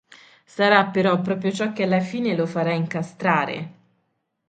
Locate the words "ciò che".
1.51-1.83